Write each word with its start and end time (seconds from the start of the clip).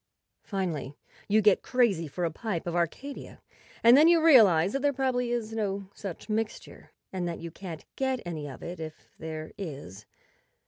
Finally 0.41 0.95
you 1.27 1.43
get 1.43 1.61
crazy 1.61 2.07
for 2.07 2.25
a 2.25 2.31
pipe 2.31 2.65
of 2.65 2.75
Arcadia, 2.75 3.39
and 3.83 3.95
then 3.95 4.07
you 4.07 4.19
realize 4.19 4.73
that 4.73 4.81
there 4.81 4.91
probably 4.91 5.29
is 5.29 5.53
no 5.53 5.89
such 5.93 6.27
mixture, 6.27 6.89
and 7.13 7.27
that 7.27 7.37
you 7.37 7.51
can't 7.51 7.85
get 7.95 8.19
any 8.25 8.49
of 8.49 8.63
it 8.63 8.79
if 8.79 9.11
there 9.19 9.51
is. 9.59 10.07